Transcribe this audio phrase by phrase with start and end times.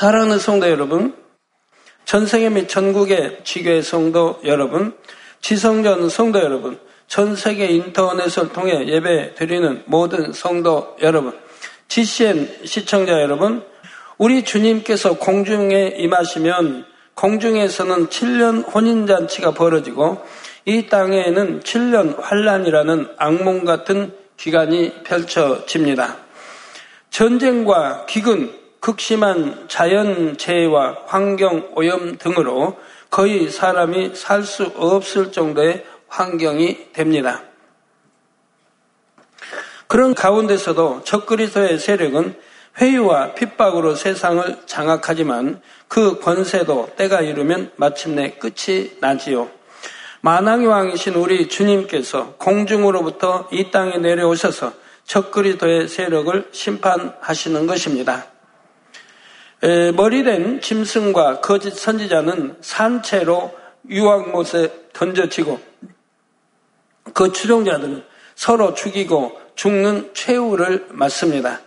[0.00, 1.14] 사랑하는 성도 여러분,
[2.06, 4.96] 전세계 및 전국의 지교의 성도 여러분,
[5.42, 11.38] 지성전 성도 여러분, 전 세계 인터넷을 통해 예배 드리는 모든 성도 여러분,
[11.88, 13.62] GCN 시청자 여러분,
[14.16, 20.24] 우리 주님께서 공중에 임하시면 공중에서는 7년 혼인잔치가 벌어지고
[20.64, 26.16] 이 땅에는 7년 환란이라는 악몽 같은 기간이 펼쳐집니다.
[27.10, 32.78] 전쟁과 기근, 극심한 자연재해와 환경 오염 등으로
[33.10, 37.42] 거의 사람이 살 수 없을 정도의 환경이 됩니다.
[39.86, 42.36] 그런 가운데서도 적그리스도의 세력은
[42.80, 49.50] 회유와 핍박으로 세상을 장악하지만 그 권세도 때가 이르면 마침내 끝이 나지요.
[50.20, 54.72] 만왕의 왕이신 우리 주님께서 공중으로부터 이 땅에 내려오셔서
[55.04, 58.29] 적그리스도의 세력을 심판하시는 것입니다.
[59.62, 63.52] 머리된 짐승과 거짓 선지자는 산채로
[63.88, 65.60] 유황못에 던져지고
[67.12, 71.60] 그 추종자들은 서로 죽이고 죽는 최후를 맞습니다.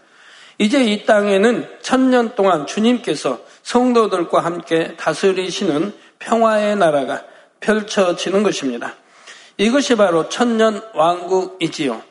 [0.57, 7.23] 이제 이 땅에는 천년 동안 주님께서 성도들과 함께 다스리시는 평화의 나라가
[7.59, 8.95] 펼쳐지는 것입니다.
[9.57, 12.01] 이것이 바로 천년 왕국이지요.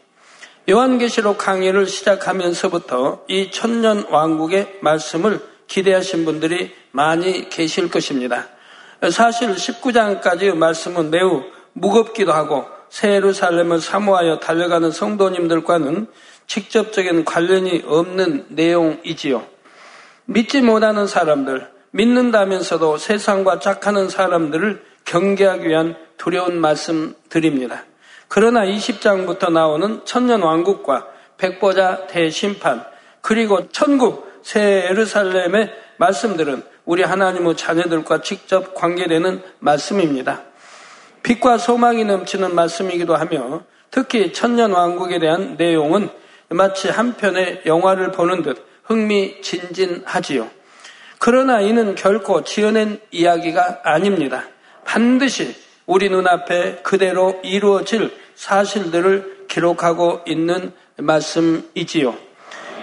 [0.70, 5.40] 요한계시록 강의를 시작하면서부터 이 천년 왕국의 말씀을
[5.72, 8.48] 기대하신 분들이 많이 계실 것입니다.
[9.10, 16.08] 사실 19장까지의 말씀은 매우 무겁기도 하고 새 예루살렘을 사모하여 달려가는 성도님들과는
[16.46, 19.46] 직접적인 관련이 없는 내용이지요.
[20.26, 27.84] 믿지 못하는 사람들, 믿는다면서도 세상과 짝하는 사람들을 경계하기 위한 두려운 말씀 드립니다.
[28.28, 31.06] 그러나 20장부터 나오는 천년 왕국과
[31.38, 32.84] 백보자 대심판,
[33.22, 40.42] 그리고 천국 새 예루살렘의 말씀들은 우리 하나님의 자녀들과 직접 관계되는 말씀입니다.
[41.22, 46.08] 빛과 소망이 넘치는 말씀이기도 하며 특히 천년 왕국에 대한 내용은
[46.48, 50.50] 마치 한 편의 영화를 보는 듯 흥미진진하지요.
[51.18, 54.44] 그러나 이는 결코 지어낸 이야기가 아닙니다.
[54.84, 55.54] 반드시
[55.86, 62.31] 우리 눈앞에 그대로 이루어질 사실들을 기록하고 있는 말씀이지요.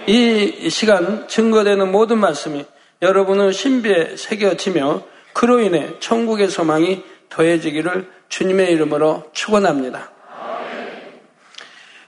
[0.06, 2.64] 이 시간 증거되는 모든 말씀이
[3.02, 5.02] 여러분의 신비에 새겨지며
[5.32, 10.10] 그로 인해 천국의 소망이 더해지기를 주님의 이름으로 축원합니다.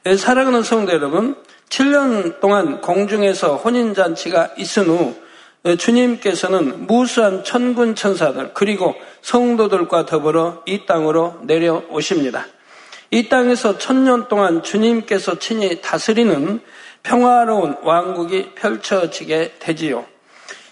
[0.05, 1.37] 네, 사랑하는 성도 여러분,
[1.69, 5.15] 7년 동안 공중에서 혼인잔치가 있은 후
[5.79, 12.47] 주님께서는 무수한 천군 천사들 그리고 성도들과 더불어 이 땅으로 내려오십니다.
[13.13, 16.61] 이 땅에서 천년 동안 주님께서 친히 다스리는
[17.03, 20.05] 평화로운 왕국이 펼쳐지게 되지요.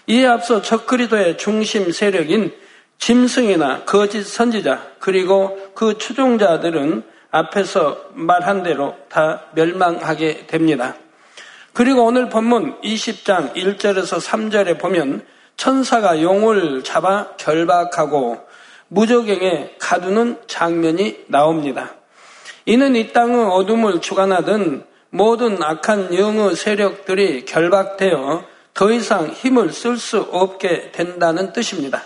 [0.07, 2.53] 이에 앞서 적그리도의 중심 세력인
[2.97, 10.95] 짐승이나 거짓 선지자 그리고 그 추종자들은 앞에서 말한 대로 다 멸망하게 됩니다.
[11.73, 15.25] 그리고 오늘 본문 20장 1절에서 3절에 보면
[15.55, 18.39] 천사가 용을 잡아 결박하고
[18.89, 21.95] 무적행에 가두는 장면이 나옵니다.
[22.65, 30.21] 이는 이 땅의 어둠을 주관하던 모든 악한 영의 세력들이 결박되어 더 이상 힘을 쓸 수
[30.31, 32.01] 없게 된다는 뜻입니다.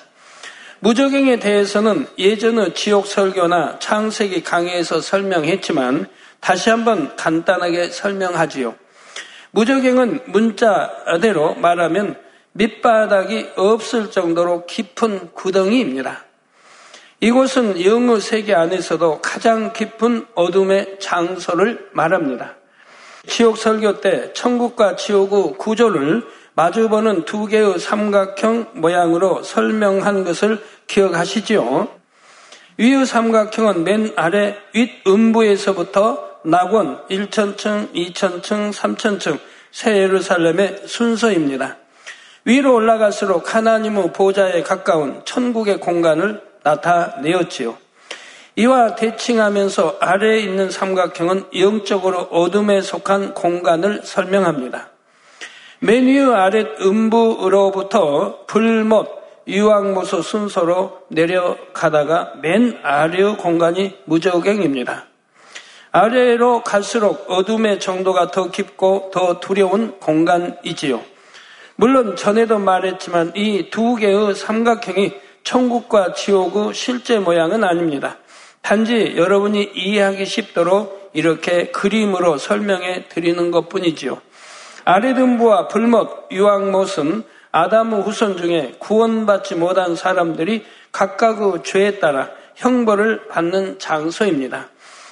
[0.80, 6.08] 무적행에 대해서는 예전의 지옥 설교나 창세기 강의에서 설명했지만
[6.40, 8.76] 다시 한번 간단하게 설명하지요.
[9.52, 12.20] 무적행은 문자대로 말하면
[12.54, 16.26] 밑바닥이 없을 정도로 깊은 구덩이입니다.
[17.22, 22.56] 이곳은 영의 세계 안에서도 가장 깊은 어둠의 장소를 말합니다.
[23.28, 31.90] 지옥 설교 때 천국과 지옥의 구조를 마주보는 두 개의 삼각형 모양으로 설명한 것을 기억하시죠?
[32.78, 39.40] 위의 삼각형은 맨 아래 윗음부에서부터 낙원 1천층, 2천층, 3천층
[39.72, 41.78] 새 예루살렘의 순서입니다.
[42.46, 47.85] 위로 올라갈수록 하나님의 보좌에 가까운 천국의 공간을 나타내었지요.
[48.58, 54.90] 이와 대칭하면서 아래에 있는 삼각형은 영적으로 어둠에 속한 공간을 설명합니다.
[55.80, 59.10] 맨 위 아랫 음부로부터 불못,
[59.48, 65.06] 유황모소 순서로 내려가다가 맨 아래의 공간이 무적행입니다.
[65.92, 71.02] 아래로 갈수록 어둠의 정도가 더 깊고 더 두려운 공간이지요.
[71.76, 75.14] 물론 전에도 말했지만 이 두 개의 삼각형이
[75.44, 78.18] 천국과 지옥의 실제 모양은 아닙니다.
[78.66, 84.20] 단지 여러분이 이해하기 쉽도록 이렇게 그림으로 설명해 드리는 것 뿐이지요.
[84.86, 94.70] 아래등부와 불못, 유황못은 아담의 후손 중에 구원받지 못한 사람들이 각각의 죄에 따라 형벌을 받는 장소입니다.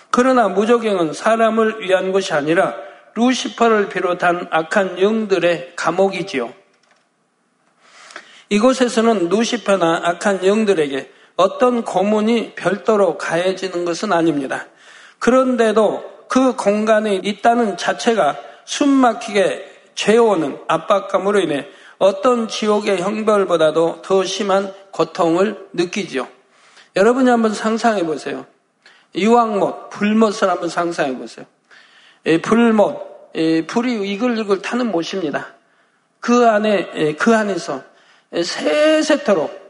[0.09, 2.73] 그러나 무조경은 사람을 위한 것이 아니라
[3.13, 6.51] 루시퍼를 비롯한 악한 영들의 감옥이지요.
[8.49, 14.67] 이곳에서는 루시퍼나 악한 영들에게 어떤 고문이 별도로 가해지는 것은 아닙니다.
[15.19, 25.67] 그런데도 그 공간에 있다는 자체가 숨막히게 죄오는 압박감으로 인해 어떤 지옥의 형벌보다도 더 심한 고통을
[25.73, 26.27] 느끼지요.
[26.95, 28.45] 여러분이 한번 상상해 보세요.
[29.15, 31.45] 유황못, 불못을 한번 상상해 보세요.
[32.41, 33.33] 불못,
[33.67, 35.47] 불이 이글이글 타는 못입니다.
[36.19, 37.83] 그 안에, 그 안에서
[38.31, 39.62] 세세토록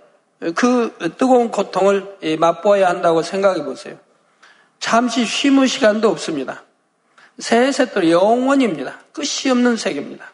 [0.55, 3.97] 그 뜨거운 고통을 맛보아야 한다고 생각해 보세요.
[4.79, 6.63] 잠시 쉼의 시간도 없습니다.
[7.39, 8.99] 세세토록 영원입니다.
[9.13, 10.31] 끝이 없는 세계입니다.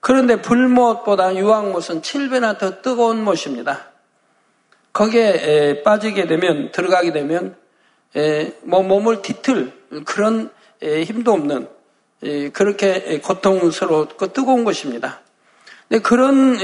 [0.00, 3.86] 그런데 불못보다 유황못은 7배나 더 뜨거운 못입니다.
[4.92, 7.56] 거기에 빠지게 되면 들어가게 되면
[8.62, 9.72] 뭐 몸을 뒤틀
[10.06, 11.68] 그런 힘도 없는
[12.52, 15.20] 그렇게 고통스럽고 뜨거운 것입니다.
[16.02, 16.58] 그런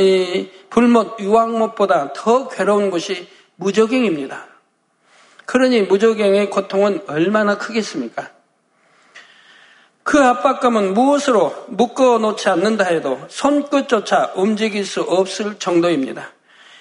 [0.70, 4.46] 불못 유황못보다 더 괴로운 것이 무적행입니다.
[5.46, 8.30] 그러니 무적행의 고통은 얼마나 크겠습니까?
[10.02, 16.30] 그 압박감은 무엇으로 묶어 놓지 않는다 해도 손끝조차 움직일 수 없을 정도입니다.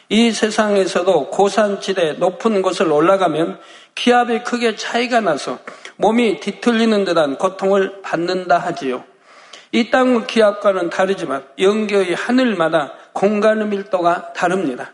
[0.10, 3.60] 이 세상에서도 고산지대 높은 곳을 올라가면
[3.96, 5.60] 기압이 크게 차이가 나서
[5.96, 9.06] 몸이 뒤틀리는 듯한 고통을 받는다 하지요.
[9.74, 14.92] 이 땅의 기압과는 다르지만 영계의 하늘마다 공간의 밀도가 다릅니다.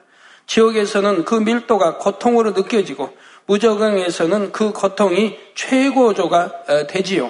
[0.47, 3.15] 지옥에서는 그 밀도가 고통으로 느껴지고
[3.45, 7.29] 무적응에서는 그 고통이 최고조가 어, 되지요.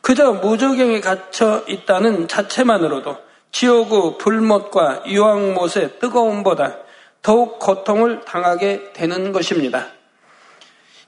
[0.00, 3.16] 그저 무적경에 갇혀 있다는 자체만으로도
[3.52, 6.78] 지옥의 불못과 유황못의 뜨거움보다
[7.22, 9.86] 더욱 고통을 당하게 되는 것입니다.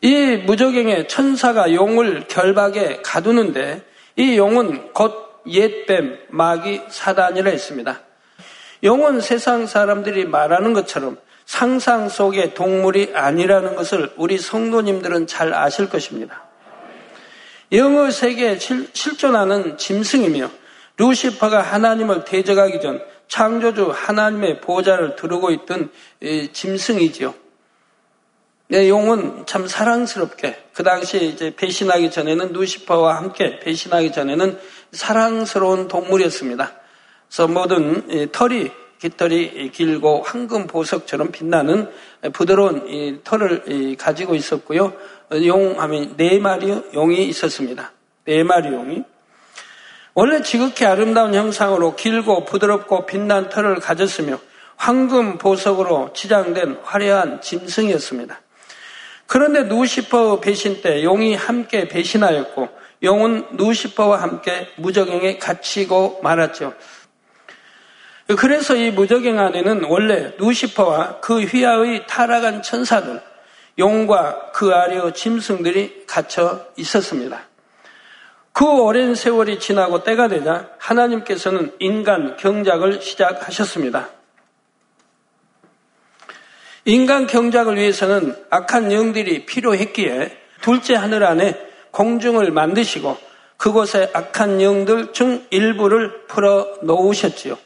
[0.00, 3.82] 이 무적경에 천사가 용을 결박에 가두는데
[4.17, 8.00] 이 용은 곧 옛뱀, 마귀, 사단이라 했습니다.
[8.82, 16.44] 용은 세상 사람들이 말하는 것처럼 상상 속의 동물이 아니라는 것을 우리 성도님들은 잘 아실 것입니다.
[17.72, 20.50] 영어 세계에 실존하는 짐승이며
[20.96, 25.90] 루시퍼가 하나님을 대적하기 전 창조주 하나님의 보좌를 두르고 있던
[26.52, 27.34] 짐승이지요.
[28.69, 34.58] 네, 용은 참 사랑스럽게 그 당시에 이제 배신하기 전에는 루시퍼와 함께 배신하기 전에는
[34.92, 36.72] 사랑스러운 동물이었습니다.
[37.28, 41.90] 그래서 모든 털이 깃털이 길고 황금 보석처럼 빛나는
[42.32, 44.92] 부드러운 털을 가지고 있었고요.
[45.32, 47.92] 용하면 네 마리 용이 있었습니다.
[48.25, 49.02] 네 마리 용이.
[50.12, 54.38] 원래 지극히 아름다운 형상으로 길고 부드럽고 빛난 털을 가졌으며
[54.76, 58.40] 황금 보석으로 치장된 화려한 짐승이었습니다.
[59.26, 66.75] 그런데 누시퍼 배신 때 용이 함께 배신하였고 용은 누시퍼와 함께 무적행에 갇히고 말았죠.
[68.38, 73.20] 그래서 이 무적행 안에는 원래 누시퍼와 그 휘하의 타락한 천사들,
[73.79, 77.43] 용과 그 아래의 짐승들이 갇혀 있었습니다.
[78.52, 84.11] 그 오랜 세월이 지나고 때가 되자 하나님께서는 인간 경작을 시작하셨습니다.
[86.85, 93.16] 인간 경작을 위해서는 악한 영들이 필요했기에 둘째 하늘 안에 공중을 만드시고
[93.56, 97.59] 그곳에 악한 영들 중 일부를 풀어 놓으셨지요.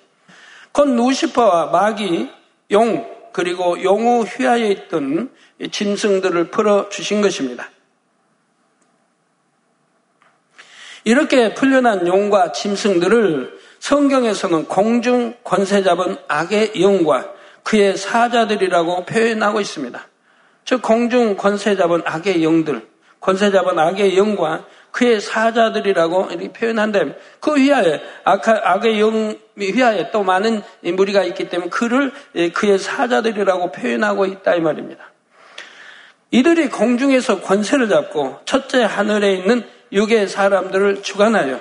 [0.73, 2.31] 곧 루시퍼와 마귀,
[2.73, 5.31] 용, 그리고 용우 휘하에 있던
[5.71, 7.71] 짐승들을 풀어 주신 것입니다.
[11.05, 17.31] 이렇게 풀려난 용과 짐승들을 성경에서는 공중 권세 잡은 악의 영과
[17.63, 20.09] 그의 사자들이라고 표현하고 있습니다.
[20.65, 22.87] 즉 공중 권세 잡은 악의 영들,
[23.25, 30.63] 권세 잡은 악의 영과 그의 사자들이라고 이렇게 표현한다면 그 휘하에 악의 영 휘하에 또 많은
[30.83, 32.13] 무리가 있기 때문에 그를
[32.53, 35.11] 그의 사자들이라고 표현하고 있다 이 말입니다.
[36.33, 41.61] 이들이 공중에서 권세를 잡고 첫째 하늘에 있는 육의 사람들을 주관하여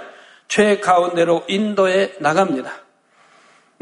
[0.49, 2.73] 죄 가운데로 인도해 나갑니다.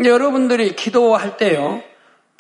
[0.06, 1.82] 여러분들이 기도할 때요.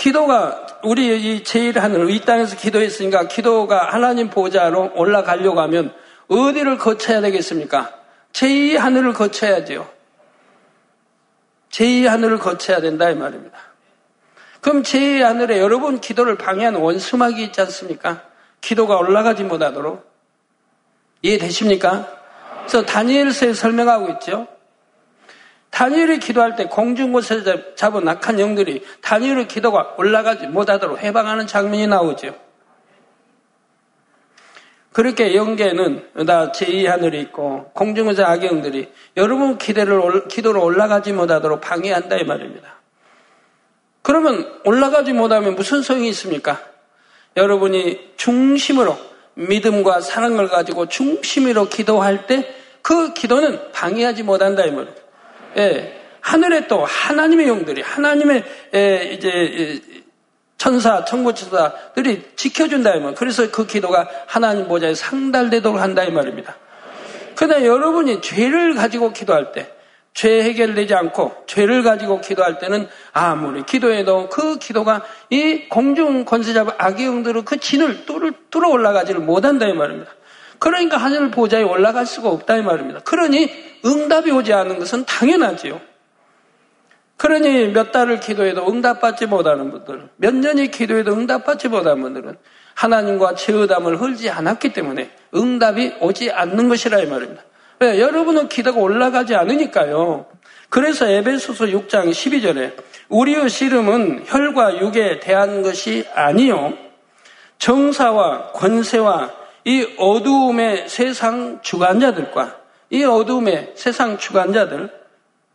[0.01, 5.93] 기도가 우리 이 제일 하늘 이 땅에서 기도했으니까 기도가 하나님 보좌로 올라가려고 하면
[6.27, 7.93] 어디를 거쳐야 되겠습니까?
[8.33, 9.87] 제2 하늘을 거쳐야지요.
[11.69, 13.55] 제2 하늘을 거쳐야 된다 이 말입니다.
[14.59, 18.23] 그럼 제2 하늘에 여러분 기도를 방해하는 원수막이 있지 않습니까?
[18.59, 20.03] 기도가 올라가지 못하도록
[21.21, 22.07] 이해되십니까?
[22.61, 24.47] 그래서 다니엘서에 설명하고 있죠.
[25.71, 27.43] 다니엘이 기도할 때 공중 곳에
[27.75, 32.35] 잡은 악한 영들이 다니엘의 기도가 올라가지 못하도록 해방하는 장면이 나오죠.
[34.93, 42.25] 그렇게 영계는 다 제2하늘이 있고 공중에서 악의 영들이 여러분 기대를 기도로 올라가지 못하도록 방해한다 이
[42.25, 42.75] 말입니다.
[44.01, 46.59] 그러면 올라가지 못하면 무슨 소용이 있습니까?
[47.37, 48.97] 여러분이 중심으로
[49.35, 55.00] 믿음과 사랑을 가지고 중심으로 기도할 때 그 기도는 방해하지 못한다 이 말입니다.
[55.57, 58.43] 예, 하늘에 또 하나님의 영들이 하나님의
[58.75, 59.81] 예, 이제
[60.57, 63.15] 천사, 천구천사들이 지켜준다 이 말.
[63.15, 66.55] 그래서 그 기도가 하나님 보좌에 상달되도록 한다 이 말입니다.
[67.35, 69.81] 그러나 여러분이 죄를 가지고 기도할 때
[70.13, 77.05] 죄 해결되지 않고 죄를 가지고 기도할 때는 아무리 기도해도 그 기도가 이 공중 권세자 악의
[77.05, 80.11] 영들의 그 진을 뚫어 올라가지를 못한다 이 말입니다.
[80.61, 82.99] 그러니까 하늘 보좌에 올라갈 수가 없다 이 말입니다.
[82.99, 83.49] 그러니
[83.83, 85.81] 응답이 오지 않는 것은 당연하지요.
[87.17, 92.37] 그러니 몇 달을 기도해도 응답받지 못하는 분들, 몇 년이 기도해도 응답받지 못하는 분들은
[92.75, 97.41] 하나님과 최의담을 흘지 않았기 때문에 응답이 오지 않는 것이라 이 말입니다.
[97.79, 97.99] 왜?
[97.99, 100.27] 여러분은 기도가 올라가지 않으니까요.
[100.69, 102.75] 그래서 에베소서 6장 12절에
[103.09, 106.73] 우리의 씨름은 혈과 육에 대한 것이 아니요
[107.57, 112.57] 정사와 권세와 이 어두움의 세상 주관자들과
[112.89, 114.89] 이 어두움의 세상 주관자들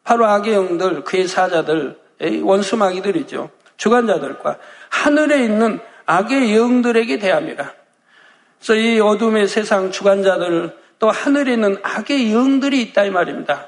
[0.04, 1.98] 바로 악의 영들 그의 사자들
[2.42, 4.58] 원수마귀들이죠 주관자들과
[4.88, 7.74] 하늘에 있는 악의 영들에게 대합니다.
[8.58, 13.66] 그래서 이 어둠의 세상 주관자들 또 하늘에 있는 악의 영들이 있다 이 말입니다.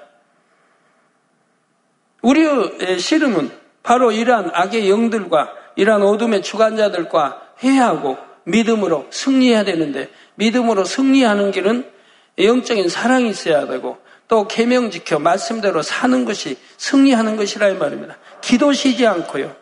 [2.22, 3.50] 우리의 씨름은
[3.82, 11.90] 바로 이러한 악의 영들과 이러한 어둠의 주관자들과 해하고 믿음으로 승리해야 되는데 믿음으로 승리하는 길은
[12.38, 18.16] 영적인 사랑이 있어야 되고 또 계명 지켜 말씀대로 사는 것이 승리하는 것이라 이 말입니다.
[18.40, 19.54] 기도 쉬지 않고요.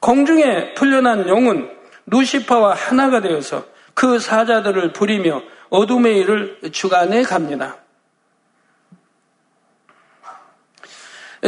[0.00, 1.70] 공중에 풀려난 용은
[2.06, 7.76] 루시파와 하나가 되어서 그 사자들을 부리며 어둠의 일을 주관해 갑니다.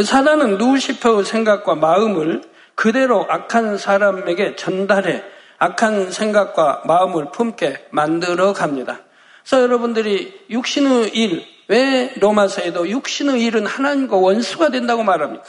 [0.04, 2.42] 사단은 누시퍼의 생각과 마음을
[2.74, 5.22] 그대로 악한 사람에게 전달해
[5.62, 8.98] 악한 생각과 마음을 품게 만들어 갑니다.
[9.44, 15.44] 그래서 여러분들이 육신의 일, 왜 로마서에도 육신의 일은 하나님과 원수가 된다고 말합니까?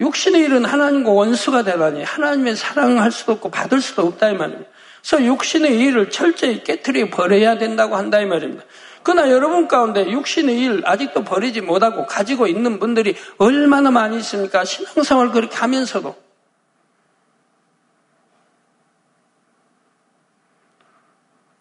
[0.00, 4.70] 육신의 일은 하나님과 원수가 되다니 하나님의 사랑할 수도 없고 받을 수도 없다 이 말입니다.
[5.02, 8.64] 그래서 육신의 일을 철저히 깨뜨려 버려야 된다고 한다 이 말입니다.
[9.02, 14.64] 그러나 여러분 가운데 육신의 일 아직도 버리지 못하고 가지고 있는 분들이 얼마나 많이 있습니까?
[14.64, 16.23] 신앙생활 그렇게 하면서도.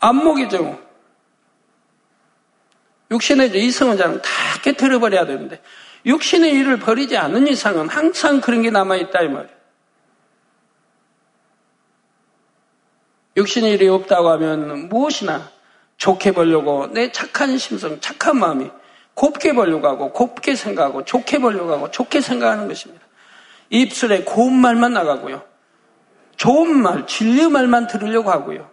[0.03, 0.79] 안목이죠.
[3.11, 4.29] 육신의 이성은 자는 다
[4.61, 5.61] 깨뜨려 버려야 되는데
[6.05, 9.63] 육신의 일을 버리지 않는 이상은 항상 그런 게 남아있다 이 말이에요.
[13.37, 15.49] 육신의 일이 없다고 하면 무엇이나
[15.97, 18.69] 좋게 보려고 내 착한 심성, 착한 마음이
[19.13, 23.05] 곱게 보려고 하고 곱게 생각하고 좋게 보려고 하고 좋게 생각하는 것입니다.
[23.69, 25.43] 입술에 고운 말만 나가고요.
[26.35, 28.72] 좋은 말, 진리 말만 들으려고 하고요.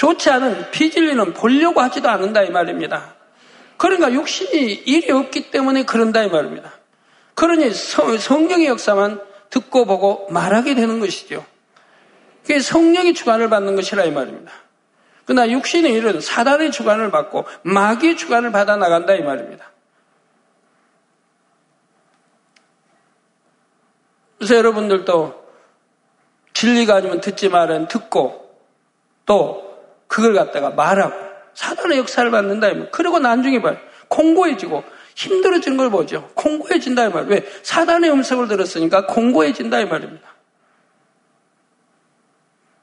[0.00, 3.16] 좋지 않은 비진리는 보려고 하지도 않는다 이 말입니다.
[3.76, 6.72] 그러니까 육신이 일이 없기 때문에 그런다 이 말입니다.
[7.34, 11.44] 그러니 성령의 역사만 듣고 보고 말하게 되는 것이죠.
[12.40, 14.50] 그게 성령의 주관을 받는 것이라 이 말입니다.
[15.26, 19.70] 그러나 육신의 일은 사단의 주관을 받고 마귀의 주관을 받아 나간다 이 말입니다.
[24.38, 25.44] 그래서 여러분들도
[26.54, 28.50] 진리가 아니면 듣지 말은 듣고
[29.26, 29.69] 또
[30.10, 31.14] 그걸 갖다가 말하고
[31.54, 32.90] 사단의 역사를 받는다 이 말.
[32.90, 33.76] 그리고 나중에 봐요.
[34.08, 34.82] 공고해지고
[35.14, 36.28] 힘들어진 걸 보죠.
[36.34, 37.26] 공고해진다 이 말.
[37.26, 37.46] 왜?
[37.62, 40.28] 사단의 음성을 들었으니까 공고해진다 이 말입니다.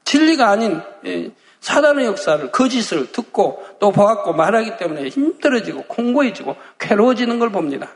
[0.04, 1.30] 진리가 아닌 예,
[1.60, 7.90] 사단의 역사를 거짓을 듣고 또 보았고 말하기 때문에 힘들어지고 공고해지고 괴로워지는 걸 봅니다.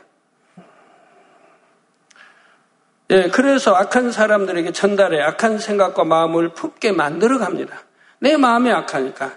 [3.09, 7.81] 예, 그래서 악한 사람들에게 전달해 악한 생각과 마음을 품게 만들어 갑니다.
[8.23, 9.33] 내 마음이 악하니까.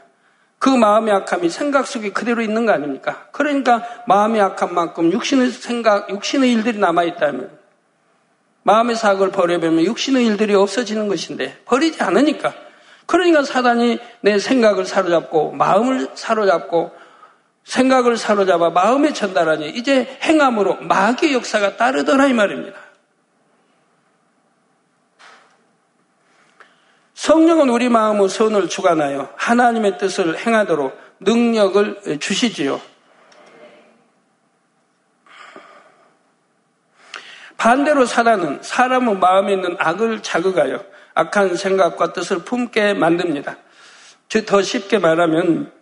[0.61, 3.27] 그 마음의 악함이 생각 속에 그대로 있는 거 아닙니까?
[3.33, 7.51] 그러니까 마음이 악한 만큼 육신의 생각, 육신의 일들이 남아있다면
[8.63, 12.55] 마음의 사악을 버려보면 육신의 일들이 없어지는 것인데 버리지 않으니까
[13.07, 16.93] 그러니까 사단이 내 생각을 사로잡고 마음을 사로잡고
[17.65, 22.86] 생각을 사로잡아 마음에 전달하니 이제 행함으로 마귀의 역사가 따르더라 이 말입니다.
[27.27, 32.81] 성령은 우리 마음의 선을 주관하여 하나님의 뜻을 행하도록 능력을 주시지요.
[37.57, 43.57] 반대로 사단은 사람의 마음에 있는 악을 자극하여 악한 생각과 뜻을 품게 만듭니다.
[44.47, 45.73] 더 쉽게 말하면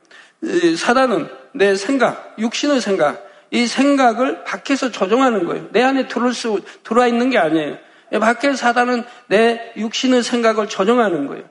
[0.78, 5.68] 사단은 내 생각, 육신의 생각, 이 생각을 밖에서 조종하는 거예요.
[5.72, 7.76] 내 안에 들어올 수, 들어와 있는 게 아니에요.
[8.18, 11.44] 밖에 사단은 내 육신의 생각을 조종하는 거예요.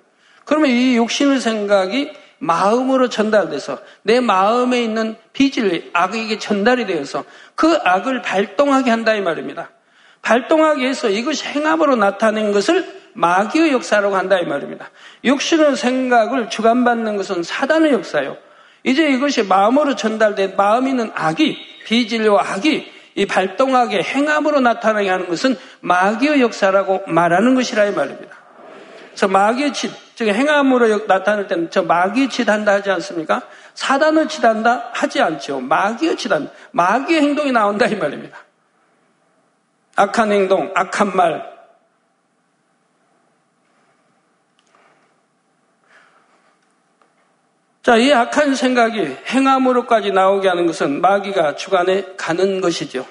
[0.46, 7.24] 그러면 이 육신의 생각이 마음으로 전달돼서 내 마음에 있는 비질, 악에게 전달이 되어서
[7.56, 9.72] 그 악을 발동하게 한다 이 말입니다.
[10.22, 14.90] 발동하게 해서 이것이 행함으로 나타낸 것을 마귀의 역사라고 한다 이 말입니다.
[15.24, 18.38] 육신의 생각을 주관받는 것은 사단의 역사예요.
[18.84, 25.56] 이제 이것이 마음으로 전달된 마음 있는 악이 비진리와 악이 이 발동하게 행함으로 나타나게 하는 것은
[25.82, 28.36] 마귀의 역사라고 말하는 것이라 이 말입니다.
[29.10, 33.44] 그래서 마귀의 짓, 즉 행함으로 나타날 때는 저 마귀의 짓 한다 하지 않습니까?
[33.76, 35.60] 사단의 짓 한다 하지 않죠.
[35.60, 36.52] 마귀의 짓 한다.
[36.72, 38.38] 마귀의 행동이 나온다 이 말입니다.
[39.96, 41.53] 악한 행동, 악한 말,
[47.84, 53.06] 자, 이 악한 생각이 행함으로까지 나오게 하는 것은 마귀가 주관에 가는 것이죠.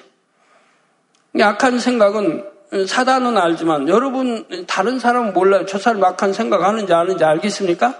[1.35, 2.43] 이 악한 생각은
[2.87, 5.67] 사단은 알지만 여러분 다른 사람은 몰라요.
[5.67, 7.93] 저 사람 악한 생각 하는지 아는지 알겠습니까?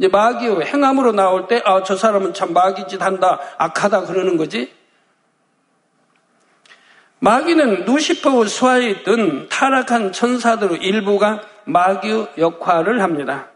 [0.00, 4.74] 이제 마귀 행함으로 나올 때, 아, 저 사람은 참 마귀짓 한다, 악하다 그러는 거지.
[7.20, 13.50] 마귀는 누시퍼 수하에 있던 타락한 천사들 일부가 마귀 역할을 합니다.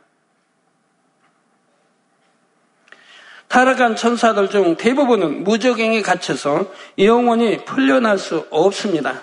[3.50, 6.66] 타락한 천사들 중 대부분은 무적행에 갇혀서
[6.98, 9.22] 영원히 풀려날 수 없습니다.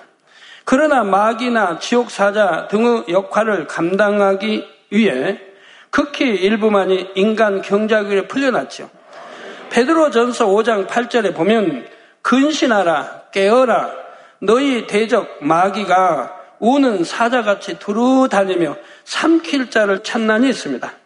[0.65, 5.39] 그러나 마귀나 지옥 사자 등의 역할을 감당하기 위해
[5.91, 8.89] 극히 일부만이 인간 경작위에 풀려났죠.
[9.69, 11.87] 베드로 전서 5장 8절에 보면
[12.21, 13.93] 근신하라 깨어라
[14.39, 20.96] 너희 대적 마귀가 우는 사자같이 두루 다니며 삼킬 자를 찾나니 있습니다.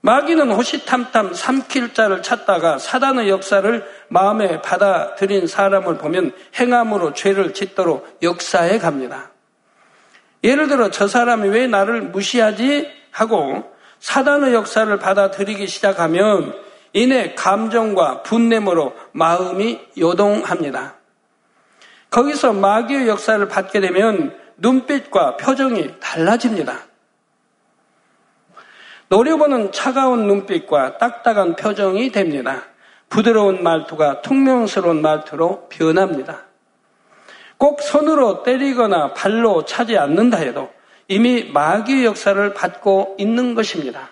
[0.00, 8.78] 마귀는 호시탐탐 삼킬 자를 찾다가 사단의 역사를 마음에 받아들인 사람을 보면 행함으로 죄를 짓도록 역사해
[8.78, 9.32] 갑니다.
[10.44, 13.64] 예를 들어 저 사람이 왜 나를 무시하지 하고
[13.98, 16.54] 사단의 역사를 받아들이기 시작하면
[16.92, 20.94] 이내 감정과 분냄으로 마음이 요동합니다.
[22.10, 26.87] 거기서 마귀의 역사를 받게 되면 눈빛과 표정이 달라집니다.
[29.08, 32.62] 노려보는 차가운 눈빛과 딱딱한 표정이 됩니다.
[33.08, 36.42] 부드러운 말투가 퉁명스러운 말투로 변합니다.
[37.56, 40.70] 꼭 손으로 때리거나 발로 차지 않는다 해도
[41.08, 44.10] 이미 마귀의 역사를 받고 있는 것입니다.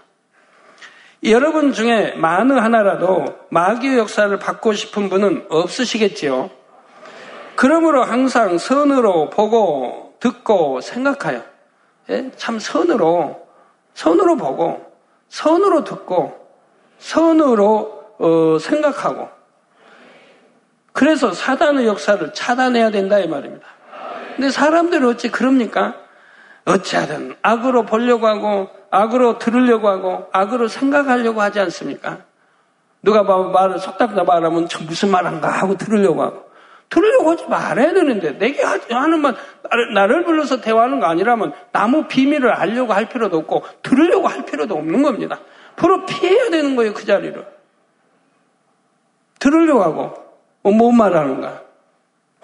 [1.25, 6.51] 여러분 중에 많은 하나라도 마귀의 역사를 받고 싶은 분은 없으시겠지요.
[7.55, 11.43] 그러므로 항상 선으로 보고 듣고 생각하여
[12.11, 12.31] 예?
[12.37, 13.47] 참 선으로
[13.95, 14.86] 선으로 보고
[15.29, 16.47] 선으로 듣고
[16.99, 19.29] 선으로 어, 생각하고
[20.93, 23.67] 그래서 사단의 역사를 차단해야 된다 이 말입니다.
[24.35, 25.95] 근데 사람들은 어찌 그럽니까?
[26.65, 32.19] 어찌하든 악으로 보려고 하고 악으로 들으려고 하고 악으로 생각하려고 하지 않습니까?
[33.03, 36.46] 누가 말을 속닥다 말하면 저 무슨 말한가 하고 들으려고 하고
[36.89, 39.35] 들으려고 하지 말아야 되는데 내게 하는 말
[39.95, 45.03] 나를 불러서 대화하는 거 아니라면 나무 비밀을 알려고 할 필요도 없고 들으려고 할 필요도 없는
[45.03, 45.41] 겁니다.
[45.75, 47.45] 프로 피해야 되는 거예요 그 자리를.
[49.39, 50.15] 들으려고 하고
[50.63, 51.63] 어, 뭔 말하는가?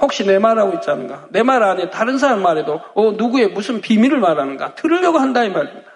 [0.00, 1.26] 혹시 내 말하고 않은가?
[1.30, 4.74] 내 말 안에 다른 사람 말에도 어, 누구의 무슨 비밀을 말하는가?
[4.74, 5.90] 들으려고 한다 이 말입니다.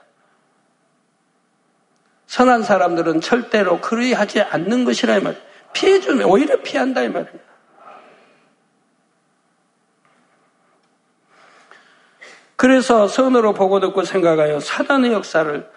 [2.26, 5.36] 선한 사람들은 절대로 그리 하지 않는 것이라 이 말.
[5.72, 7.45] 피해 주면 오히려 피한다 이 말입니다.
[12.56, 15.68] 그래서 선으로 보고 듣고 생각하여 사단의 역사를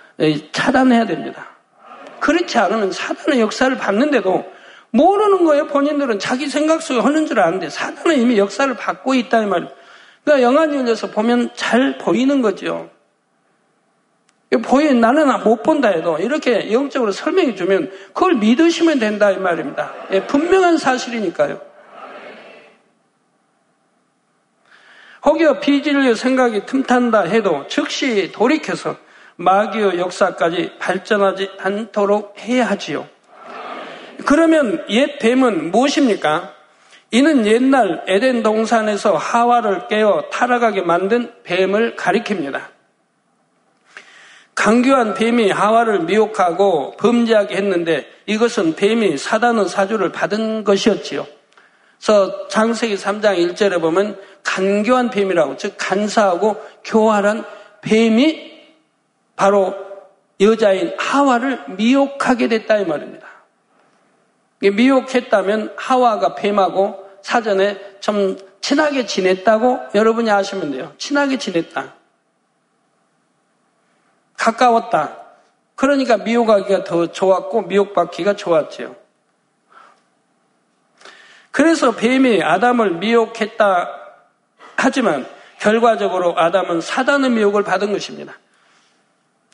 [0.51, 1.47] 차단해야 됩니다.
[2.19, 4.45] 그렇지 않으면 사단의 역사를 받는데도
[4.91, 5.67] 모르는 거예요.
[5.67, 9.71] 본인들은 자기 생각 속에 하는 줄 아는데 사단은 이미 역사를 받고 있다 이 말이에요.
[10.23, 12.89] 그러니까 영안 열려서 보면 잘 보이는 거죠.
[14.63, 19.93] 보이 나는 못 본다 해도 이렇게 영적으로 설명해 주면 그걸 믿으시면 된다 이 말입니다.
[20.11, 21.68] 예, 분명한 사실이니까요.
[25.25, 28.95] 혹여 비진리의 생각이 틈탄다 해도 즉시 돌이켜서
[29.35, 33.07] 마귀의 역사까지 발전하지 않도록 해야 하지요.
[34.25, 36.53] 그러면 옛 뱀은 무엇입니까?
[37.11, 42.61] 이는 옛날 에덴 동산에서 하와를 깨어 타락하게 만든 뱀을 가리킵니다.
[44.53, 51.25] 강교한 뱀이 하와를 미혹하고 범죄하게 했는데 이것은 뱀이 사단의 사주를 받은 것이었지요.
[51.97, 57.45] 그래서 장세기 3장 1절에 보면 간교한 뱀이라고, 즉 간사하고 교활한
[57.81, 58.59] 뱀이
[59.35, 59.75] 바로
[60.41, 63.27] 여자인 하와를 미혹하게 됐다 이 말입니다.
[64.59, 70.93] 미혹했다면 하와가 뱀하고 사전에 좀 친하게 지냈다고 여러분이 아시면 돼요.
[70.97, 71.93] 친하게 지냈다.
[74.35, 75.17] 가까웠다.
[75.75, 78.95] 그러니까 미혹하기가 더 좋았고 미혹받기가 좋았지요.
[81.51, 83.98] 그래서 뱀이 아담을 미혹했다
[84.79, 85.25] 하지만
[85.59, 88.33] 결과적으로 아담은 사단의 미혹을 받은 것입니다.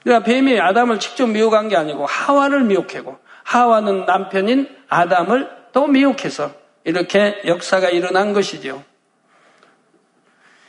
[0.04, 6.52] 그러니까 뱀이 아담을 직접 미혹한 게 아니고 하와를 미혹하고 하와는 남편인 아담을 또 미혹해서
[6.84, 8.84] 이렇게 역사가 일어난 것이지요.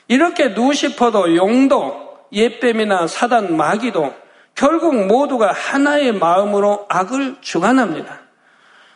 [0.08, 4.14] 이렇게 누시퍼도 용도 옛뱀이나 사단 마귀도
[4.54, 8.20] 결국 모두가 하나의 마음으로 악을 주관합니다.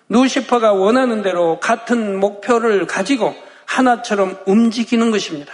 [0.08, 3.34] 누시퍼가 원하는 대로 같은 목표를 가지고
[3.70, 5.52] 하나처럼 움직이는 것입니다.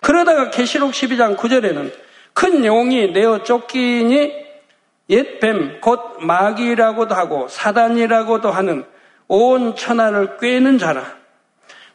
[0.00, 1.92] 그러다가 계시록 12장 9절에는
[2.34, 4.44] 큰 용이 내어 쫓기니
[5.10, 8.84] 옛 뱀 곧 마귀라고도 하고 사단이라고도 하는
[9.28, 11.16] 온 천하를 꿰는 자라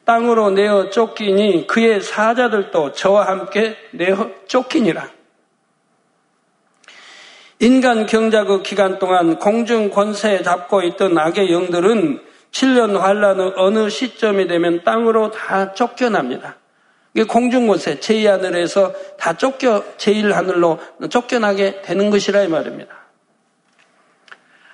[0.06, 5.10] 땅으로 내어 쫓기니 그의 사자들도 저와 함께 내어 쫓기니라.
[7.60, 14.84] 인간 경자그 기간 동안 공중 권세에 잡고 있던 악의 영들은 7년 환란의 어느 시점이 되면
[14.84, 16.56] 땅으로 다 쫓겨납니다.
[17.28, 22.96] 공중 권세, 제2하늘에서 다 쫓겨, 제1하늘로 쫓겨나게 되는 것이라 이 말입니다.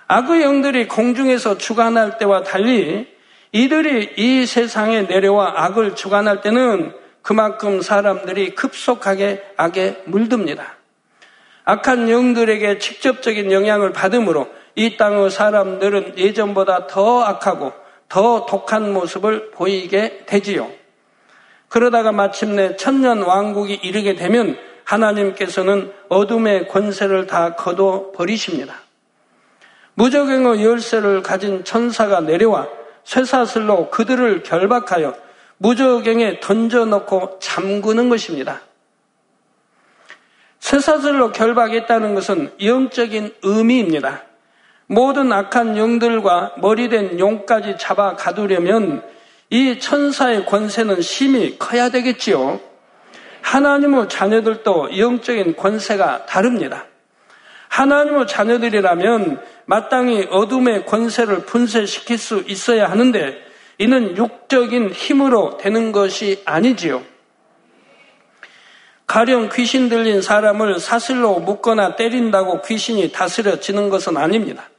[0.08, 3.08] 악의 영들이 공중에서 주관할 때와 달리
[3.52, 10.76] 이들이 이 세상에 내려와 악을 주관할 때는 그만큼 사람들이 급속하게 악에 물듭니다.
[11.64, 17.74] 악한 영들에게 직접적인 영향을 받으므로 이 땅의 사람들은 예전보다 더 악하고
[18.10, 20.70] 더 독한 모습을 보이게 되지요.
[21.70, 28.76] 그러다가 마침내 천년 왕국이 이르게 되면 하나님께서는 어둠의 권세를 다 거둬 버리십니다.
[29.96, 32.68] 무적행의 열쇠를 가진 천사가 내려와
[33.04, 35.16] 쇠사슬로 그들을 결박하여
[35.58, 38.62] 무적행에 던져놓고 잠그는 것입니다.
[40.60, 44.24] 쇠사슬로 결박했다는 것은 영적인 의미입니다.
[44.88, 49.04] 모든 악한 영들과 머리된 용까지 잡아 가두려면
[49.50, 52.60] 이 천사의 권세는 심히 커야 되겠지요.
[53.42, 56.86] 하나님의 자녀들도 영적인 권세가 다릅니다.
[57.70, 63.38] 하나님의 자녀들이라면 마땅히 어둠의 권세를 분쇄시킬 수 있어야 하는데
[63.78, 67.04] 이는 육적인 힘으로 되는 것이 아니지요.
[69.08, 74.70] 가령 귀신 들린 사람을 사슬로 묶거나 때린다고 귀신이 다스려지는 것은 아닙니다.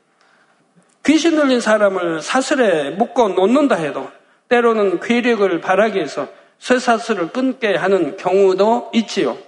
[1.07, 4.11] 귀신 들린 사람을 사슬에 묶어 놓는다 해도
[4.49, 9.39] 때로는 괴력을 바라기 위해서 쇠사슬을 끊게 하는 경우도 있지요.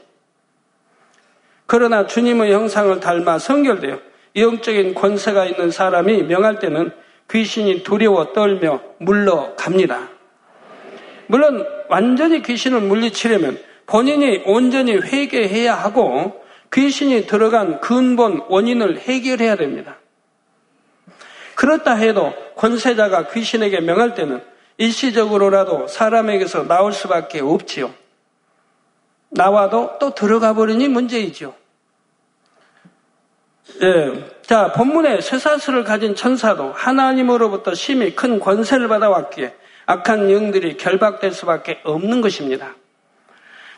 [1.67, 3.99] 그러나 주님의 형상을 닮아 성결되어
[4.37, 6.93] 영적인 권세가 있는 사람이 명할 때는
[7.29, 10.09] 귀신이 두려워 떨며 물러갑니다.
[11.27, 16.41] 물론 완전히 귀신을 물리치려면 본인이 온전히 회개해야 하고
[16.73, 19.97] 귀신이 들어간 근본 원인을 해결해야 됩니다.
[21.59, 24.41] 그렇다 해도 권세자가 귀신에게 명할 때는
[24.77, 27.93] 일시적으로라도 사람에게서 나올 수밖에 없지요.
[29.31, 31.53] 나와도 또 들어가 버리니 문제이죠.
[33.83, 34.25] 예.
[34.43, 39.53] 자, 본문에 쇠사슬을 가진 천사도 하나님으로부터 심히 큰 권세를 받아왔기에
[39.87, 42.77] 악한 영들이 결박될 수밖에 없는 것입니다.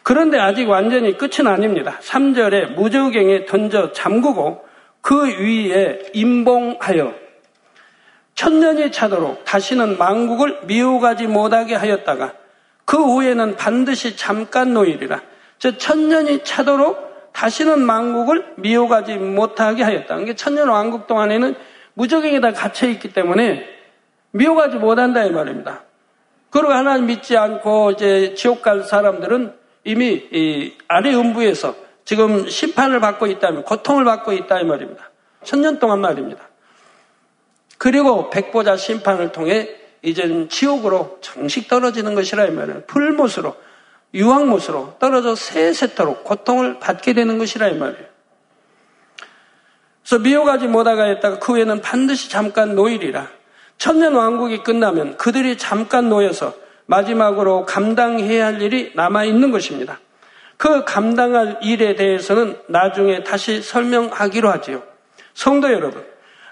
[0.02, 1.98] 그런데 아직 완전히 끝은 아닙니다.
[2.02, 4.68] 3절에 무저갱에 던져 잠그고
[5.00, 7.19] 그 위에 임봉하여
[8.40, 12.32] 천년이 차도록 다시는 망국을 미혹하지 못하게 하였다가
[12.86, 15.20] 그 후에는 반드시 잠깐 노일이라.
[15.58, 20.20] 저 천년이 차도록 다시는 망국을 미혹하지 못하게 하였다.
[20.20, 21.54] 이게 천년 왕국 동안에는
[21.92, 23.66] 무적행에 다 갇혀 있기 때문에
[24.30, 25.82] 미혹하지 못한다 이 말입니다.
[26.48, 29.52] 그리고 하나님 믿지 않고 이제 지옥 갈 사람들은
[29.84, 31.74] 이미 이 아래 음부에서
[32.06, 35.10] 지금 심판을 받고 있다면 고통을 받고 있다 이 말입니다.
[35.44, 36.49] 천년 동안 말입니다.
[37.80, 39.70] 그리고 백보자 심판을 통해
[40.02, 42.82] 이제는 지옥으로 정식 떨어지는 것이라 이 말이에요.
[42.82, 43.56] 풀못으로
[44.12, 48.04] 유황못으로 떨어져 세세토록 고통을 받게 되는 것이라 이 말이에요.
[50.02, 53.28] 그래서 미혹하지 못하가 했다가 그 후에는 반드시 잠깐 노일이라.
[53.78, 56.52] 천년 왕국이 끝나면 그들이 잠깐 놓여서
[56.84, 59.98] 마지막으로 감당해야 할 일이 남아 있는 것입니다.
[60.58, 64.82] 그 감당할 일에 대해서는 나중에 다시 설명하기로 하지요.
[65.32, 66.04] 성도 여러분,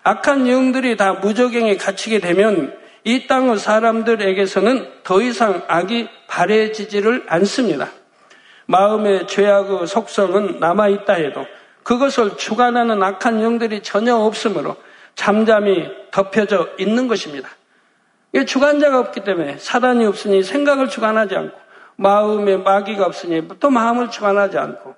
[0.02, 7.88] 악한 영들이 다 무적행에 갇히게 되면 이 땅의 사람들에게서는 더 이상 악이 바래지지를 않습니다.
[8.66, 11.46] 마음의 죄악의 속성은 남아있다 해도
[11.82, 14.76] 그것을 주관하는 악한 영들이 전혀 없으므로
[15.14, 17.48] 잠잠히 덮여져 있는 것입니다.
[18.46, 21.58] 주관자가 없기 때문에 사단이 없으니 생각을 주관하지 않고
[21.96, 24.94] 마음에 마귀가 없으니 또 마음을 주관하지 않고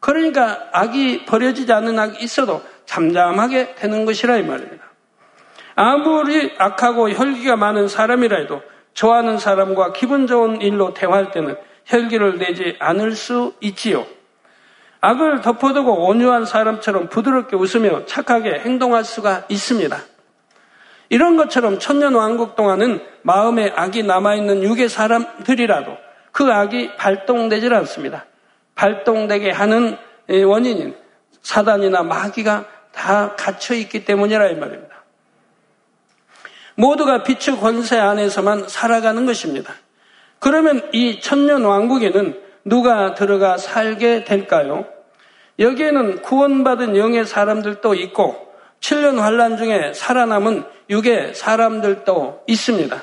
[0.00, 2.62] 그러니까 악이 버려지지 않는 악이 있어도
[2.94, 4.84] 잠잠하게 되는 것이라 이 말입니다.
[5.74, 12.76] 아무리 악하고 혈기가 많은 사람이라 해도 좋아하는 사람과 기분 좋은 일로 대화할 때는 혈기를 내지
[12.78, 14.06] 않을 수 있지요.
[15.00, 19.98] 악을 덮어두고 온유한 사람처럼 부드럽게 웃으며 착하게 행동할 수가 있습니다.
[21.08, 25.96] 이런 것처럼 천년 왕국 동안은 마음에 악이 남아있는 육의 사람들이라도
[26.30, 28.24] 그 악이 발동되질 않습니다.
[28.76, 29.98] 발동되게 하는
[30.46, 30.96] 원인인
[31.42, 34.94] 사단이나 마귀가 다 갇혀 있기 때문이라 이 말입니다.
[36.76, 39.74] 모두가 빛의 권세 안에서만 살아가는 것입니다.
[40.38, 44.86] 그러면 이 천년 왕국에는 누가 들어가 살게 될까요?
[45.58, 53.02] 여기에는 구원받은 영의 사람들도 있고 7년 환란 중에 살아남은 육의 사람들도 있습니다.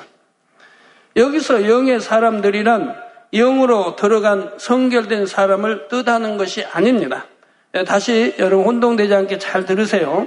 [1.16, 2.94] 여기서 영의 사람들이란
[3.34, 7.26] 영으로 들어간 성결된 사람을 뜻하는 것이 아닙니다.
[7.74, 10.26] 예, 다시 여러분 혼동되지 않게 잘 들으세요.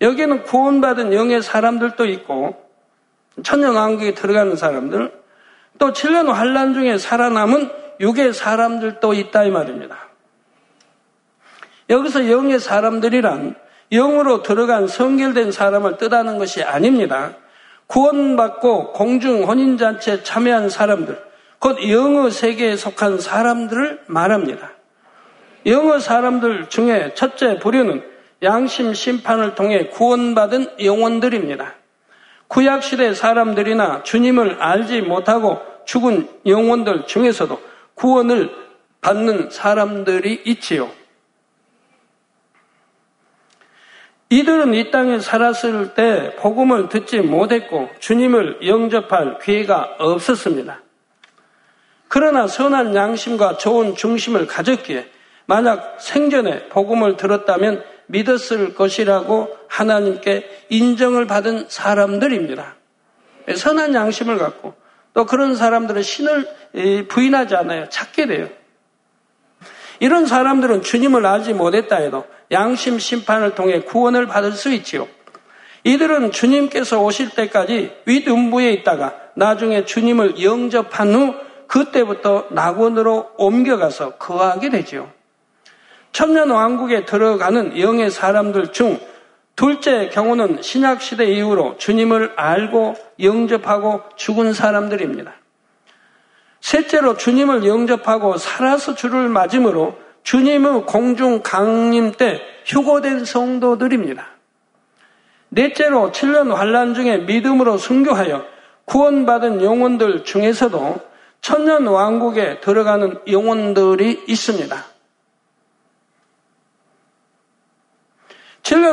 [0.00, 2.62] 여기는 구원받은 영의 사람들도 있고
[3.42, 5.12] 천년왕국에 들어가는 사람들
[5.78, 7.70] 또 7년 환란 중에 살아남은
[8.00, 9.96] 육의 사람들도 있다 이 말입니다.
[11.90, 13.54] 여기서 영의 사람들이란
[13.92, 17.36] 영으로 들어간 성결된 사람을 뜻하는 것이 아닙니다.
[17.86, 21.22] 구원받고 공중 혼인잔치에 참여한 사람들,
[21.58, 24.70] 곧 영어 세계에 속한 사람들을 말합니다.
[25.66, 28.04] 영어 사람들 중에 첫째 부류는
[28.42, 31.74] 양심 심판을 통해 구원받은 영혼들입니다.
[32.48, 37.60] 구약시대 사람들이나 주님을 알지 못하고 죽은 영혼들 중에서도
[37.94, 38.50] 구원을
[39.00, 40.90] 받는 사람들이 있지요.
[44.30, 50.80] 이들은 이 땅에 살았을 때 복음을 듣지 못했고 주님을 영접할 기회가 없었습니다.
[52.08, 55.13] 그러나 선한 양심과 좋은 중심을 가졌기에
[55.46, 62.76] 만약 생전에 복음을 들었다면 믿었을 것이라고 하나님께 인정을 받은 사람들입니다.
[63.54, 64.74] 선한 양심을 갖고
[65.12, 67.88] 또 그런 사람들은 신을 부인하지 않아요.
[67.88, 68.48] 찾게 돼요.
[70.00, 75.08] 이런 사람들은 주님을 알지 못했다 해도 양심 심판을 통해 구원을 받을 수 있지요.
[75.84, 81.34] 이들은 주님께서 오실 때까지 윗음부에 있다가 나중에 주님을 영접한 후
[81.66, 85.10] 그때부터 낙원으로 옮겨가서 거하게 되지요.
[86.14, 89.00] 천년 왕국에 들어가는 영의 사람들 중
[89.56, 95.32] 둘째 경우는 신약 시대 이후로 주님을 알고 영접하고 죽은 사람들입니다.
[96.60, 104.24] 셋째로 주님을 영접하고 살아서 주를 맞음으로 주님의 공중 강림 때 휴고된 성도들입니다.
[105.48, 108.44] 넷째로 7년 환란 중에 믿음으로 순교하여
[108.84, 111.00] 구원받은 영혼들 중에서도
[111.40, 114.93] 천년 왕국에 들어가는 영혼들이 있습니다.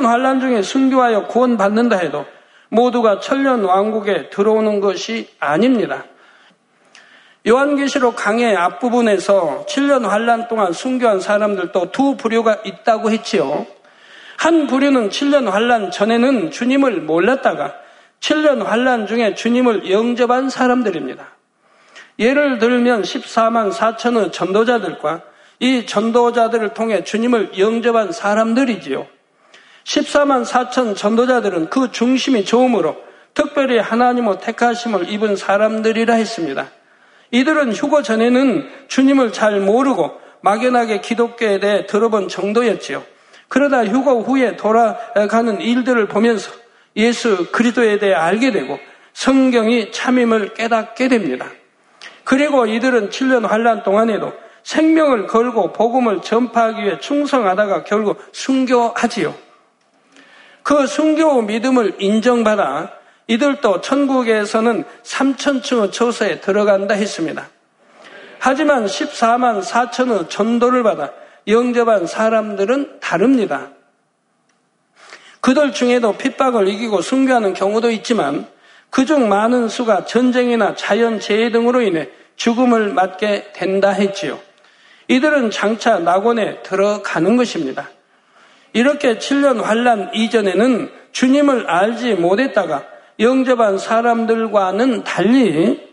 [0.01, 2.25] 7년 환란 중에 순교하여 구원받는다 해도
[2.69, 6.05] 모두가 천년 왕국에 들어오는 것이 아닙니다.
[7.47, 13.65] 요한계시록 강의 앞부분에서 7년 환란 동안 순교한 사람들도 두 부류가 있다고 했지요.
[14.37, 17.75] 한 부류는 7년 환란 전에는 주님을 몰랐다가
[18.19, 21.27] 7년 환란 중에 주님을 영접한 사람들입니다.
[22.19, 25.21] 예를 들면 14만 4천의 전도자들과
[25.59, 29.20] 이 전도자들을 통해 주님을 영접한 사람들이지요.
[29.83, 32.95] 14만 4천 전도자들은 그 중심이 좋음으로
[33.33, 36.69] 특별히 하나님의 택하심을 입은 사람들이라 했습니다.
[37.31, 43.03] 이들은 휴거 전에는 주님을 잘 모르고 막연하게 기독교에 대해 들어본 정도였지요.
[43.47, 46.51] 그러다 휴거 후에 돌아가는 일들을 보면서
[46.95, 48.79] 예수 그리스도에 대해 알게 되고
[49.13, 51.47] 성경이 참임을 깨닫게 됩니다.
[52.23, 59.33] 그리고 이들은 7년 환란 동안에도 생명을 걸고 복음을 전파하기 위해 충성하다가 결국 순교하지요.
[60.63, 62.91] 그 순교 믿음을 인정받아
[63.27, 67.49] 이들도 천국에서는 3천층의 처소에 들어간다 했습니다.
[68.39, 71.11] 하지만 14만 4천의 전도를 받아
[71.47, 73.69] 영접한 사람들은 다릅니다.
[75.39, 78.47] 그들 중에도 핍박을 이기고 순교하는 경우도 있지만
[78.89, 84.39] 그중 많은 수가 전쟁이나 자연재해 등으로 인해 죽음을 맞게 된다 했지요.
[85.07, 87.89] 이들은 장차 낙원에 들어가는 것입니다.
[88.73, 92.85] 이렇게 7년 환란 이전에는 주님을 알지 못했다가
[93.19, 95.91] 영접한 사람들과는 달리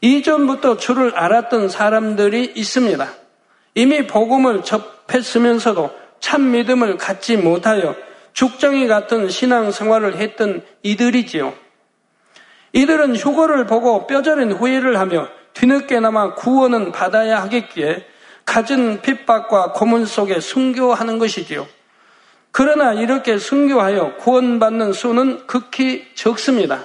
[0.00, 3.08] 이전부터 주를 알았던 사람들이 있습니다.
[3.74, 7.94] 이미 복음을 접했으면서도 참 믿음을 갖지 못하여
[8.32, 11.54] 죽정이 같은 신앙 생활을 했던 이들이지요.
[12.72, 18.04] 이들은 휴거를 보고 뼈저린 후회를 하며 뒤늦게나마 구원은 받아야 하겠기에
[18.44, 21.66] 갖은 핍박과 고문 속에 순교하는 것이지요.
[22.56, 26.84] 그러나 이렇게 순교하여 구원받는 수는 극히 적습니다.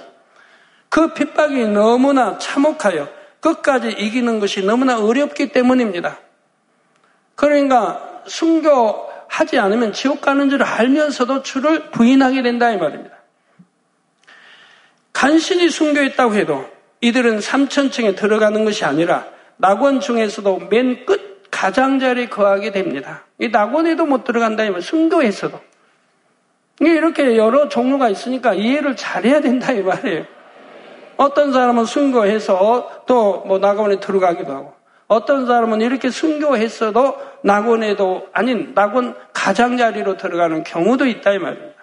[0.88, 6.18] 그 핍박이 너무나 참혹하여 끝까지 이기는 것이 너무나 어렵기 때문입니다.
[7.36, 13.14] 그러니까 순교하지 않으면 지옥 가는 줄 알면서도 주를 부인하게 된다 이 말입니다.
[15.12, 16.68] 간신히 순교했다고 해도
[17.00, 19.24] 이들은 삼천층에 들어가는 것이 아니라
[19.56, 21.29] 낙원 중에서도 맨 끝
[21.60, 23.24] 가장자리에 거하게 됩니다.
[23.38, 25.60] 이 낙원에도 못 들어간다 면 순교했어도
[26.80, 30.24] 이렇게 여러 종류가 있으니까 이해를 잘해야 된다 이 말이에요.
[31.18, 34.72] 어떤 사람은 순교해서 또 뭐 낙원에 들어가기도 하고
[35.06, 41.74] 어떤 사람은 이렇게 순교했어도 낙원에도 아닌 낙원 가장자리로 들어가는 경우도 있다 이 말입니다.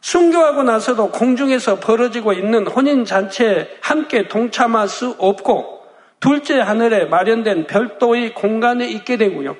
[0.00, 5.77] 순교하고 나서도 공중에서 벌어지고 있는 혼인 잔치에 함께 동참할 수 없고
[6.20, 9.56] 둘째 하늘에 마련된 별도의 공간에 있게 되고요.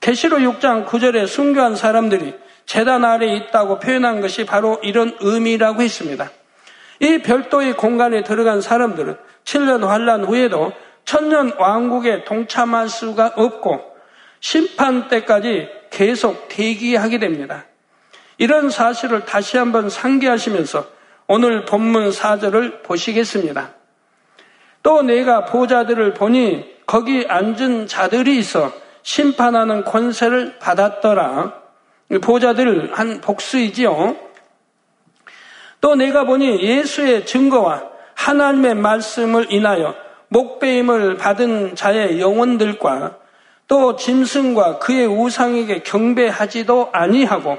[0.00, 2.34] 계시록 6장 9절에 순교한 사람들이
[2.66, 6.30] 재단 아래에 있다고 표현한 것이 바로 이런 의미라고 했습니다.
[7.00, 10.72] 이 별도의 공간에 들어간 사람들은 7년 환란 후에도
[11.04, 13.80] 천년 왕국에 동참할 수가 없고
[14.40, 17.64] 심판 때까지 계속 대기하게 됩니다.
[18.38, 20.86] 이런 사실을 다시 한번 상기하시면서
[21.26, 23.72] 오늘 본문 4절을 보시겠습니다.
[24.84, 28.70] 또 내가 보자들을 보니 거기 앉은 자들이 있어
[29.02, 31.54] 심판하는 권세를 받았더라.
[32.22, 34.14] 보자들 한 복수이지요.
[35.80, 37.82] 또 내가 보니 예수의 증거와
[38.14, 39.94] 하나님의 말씀을 인하여
[40.28, 43.16] 목배임을 받은 자의 영혼들과
[43.66, 47.56] 또 짐승과 그의 우상에게 경배하지도 아니하고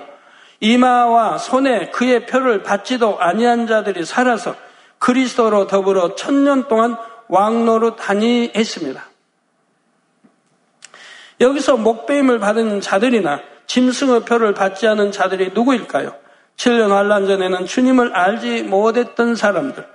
[0.59, 4.55] 이마와 손에 그의 표를 받지도 아니한 자들이 살아서
[4.99, 9.03] 그리스도로 더불어 천년 동안 왕노로 다니했습니다.
[11.41, 16.15] 여기서 목배임을 받은 자들이나 짐승의 표를 받지 않은 자들이 누구일까요?
[16.57, 19.85] 7년 환란 전에는 주님을 알지 못했던 사람들,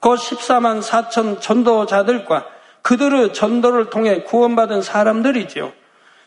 [0.00, 2.46] 곧 14만 4천 전도자들과
[2.82, 5.72] 그들의 전도를 통해 구원받은 사람들이지요.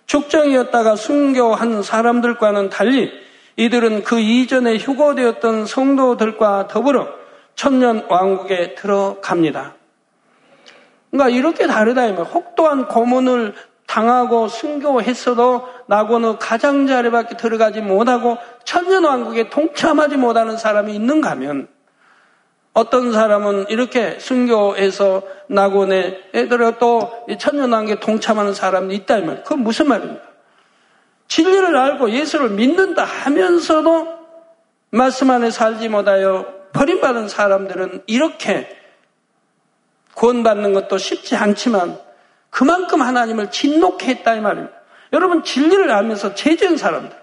[0.05, 3.11] 축정이었다가 순교한 사람들과는 달리
[3.55, 7.07] 이들은 그 이전에 휴거되었던 성도들과 더불어
[7.55, 9.75] 천년 왕국에 들어갑니다.
[11.13, 13.53] 그러니까 이렇게 다르다 이면 혹독한 고문을
[13.85, 21.67] 당하고 순교했어도 나고는 가장자리밖에 들어가지 못하고 천년왕국에 동참하지 못하는 사람이 있는가 하면
[22.73, 30.23] 어떤 사람은 이렇게 순교해서 낙원에 애들어 또 천년왕국에 동참하는 사람이 있다 면 그건 무슨 말입니까?
[31.27, 34.07] 진리를 알고 예수를 믿는다 하면서도
[34.89, 38.82] 말씀 안에 살지 못하여 버림받은 사람들은 이렇게
[40.15, 41.97] 구원받는 것도 쉽지 않지만
[42.49, 44.75] 그만큼 하나님을 진노케 했다 이 말입니다.
[45.11, 47.15] 여러분 진리를 알면서 죄지은 사람들,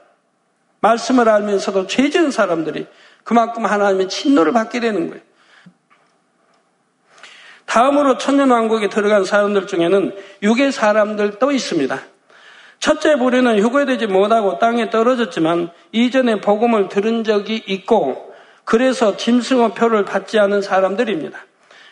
[0.80, 2.86] 말씀을 알면서도 죄지은 사람들이
[3.24, 5.22] 그만큼 하나님의 진노를 받게 되는 거예요.
[7.66, 12.00] 다음으로 천년왕국에 들어간 사람들 중에는 육의 사람들도 있습니다.
[12.80, 20.38] 첫째 부류는 휴거되지 못하고 땅에 떨어졌지만 이전에 복음을 들은 적이 있고 그래서 짐승의 표를 받지
[20.38, 21.38] 않은 사람들입니다.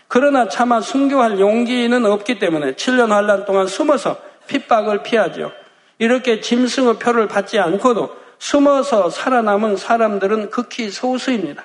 [0.09, 4.17] 그러나 차마 순교할 용기는 없기 때문에 7년 환란 동안 숨어서
[4.47, 5.53] 핍박을 피하죠.
[5.99, 11.65] 이렇게 짐승의 표를 받지 않고도 숨어서 살아남은 사람들은 극히 소수입니다.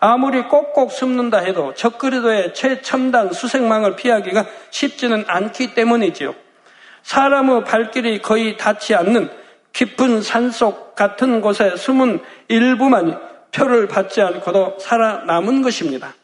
[0.00, 6.34] 아무리 꼭꼭 숨는다 해도 적그리도의 최첨단 수색망을 피하기가 쉽지는 않기 때문이지요.
[7.04, 9.30] 사람의 발길이 거의 닿지 않는
[9.72, 13.14] 깊은 산속 같은 곳에 숨은 일부만이
[13.52, 16.14] 표를 받지 않고도 살아남은 것입니다.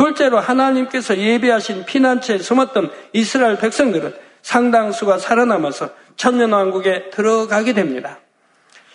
[0.00, 8.18] 둘째로 하나님께서 예비하신 피난처에 숨었던 이스라엘 백성들은 상당수가 살아남아서 천년왕국에 들어가게 됩니다.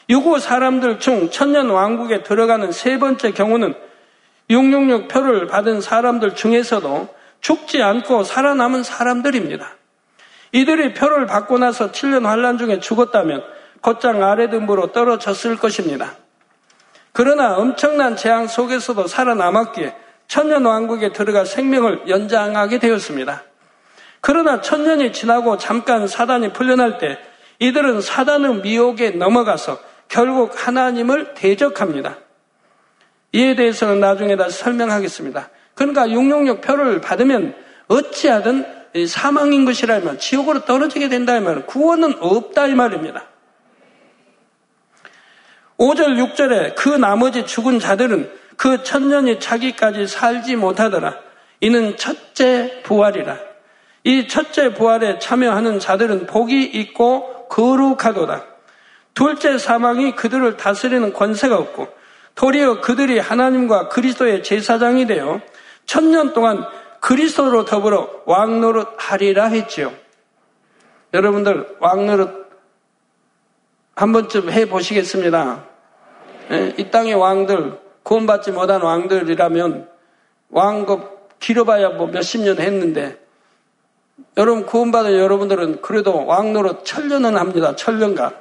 [0.09, 3.75] 유고 사람들 중 천년왕국에 들어가는 세 번째 경우는
[4.49, 7.07] 666 표를 받은 사람들 중에서도
[7.39, 9.67] 죽지 않고 살아남은 사람들입니다.
[10.53, 13.43] 이들이 표를 받고 나서 7년 환란 중에 죽었다면
[13.81, 16.15] 곧장 아래 등부로 떨어졌을 것입니다.
[17.11, 23.43] 그러나 엄청난 재앙 속에서도 살아남았기에 천년 왕국에 들어가 생명을 연장하게 되었습니다.
[24.21, 27.19] 그러나 천년이 지나고 잠깐 사단이 풀려날 때
[27.59, 32.17] 이들은 사단의 미혹에 넘어가서 결국 하나님을 대적합니다.
[33.33, 35.49] 이에 대해서는 나중에 다시 설명하겠습니다.
[35.73, 37.55] 그러니까 666 표를 받으면
[37.87, 38.65] 어찌하든
[39.07, 43.25] 사망인 것이라 면 지옥으로 떨어지게 된다 이 말은 구원은 없다 이 말입니다.
[45.77, 51.19] 5절 6절에 그 나머지 죽은 자들은 그 천년이 차기까지 살지 못하더라.
[51.61, 53.37] 이는 첫째 부활이라.
[54.03, 58.45] 이 첫째 부활에 참여하는 자들은 복이 있고 거룩하도다.
[59.13, 61.87] 둘째 사망이 그들을 다스리는 권세가 없고
[62.35, 65.41] 도리어 그들이 하나님과 그리스도의 제사장이 되어
[65.85, 66.65] 천년 동안
[66.99, 69.93] 그리스도로 더불어 왕노릇 하리라 했지요.
[71.13, 72.45] 여러분들 왕노릇
[73.95, 75.63] 한 번쯤 해 보시겠습니다.
[76.51, 79.89] 예, 이 땅의 왕들 구원받지 못한 왕들이라면
[80.49, 83.17] 왕급 길어봐야 뭐 몇십 년 했는데
[84.37, 87.75] 여러분 구원받은 여러분들은 그래도 왕노릇 천년은 합니다.
[87.75, 88.33] 천년간.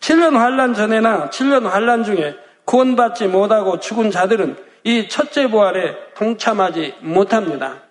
[0.00, 7.82] 7년 환란 전에나 7년 환란 중에 구원받지 못하고 죽은 자들은 이 첫째 부활에 동참하지 못합니다.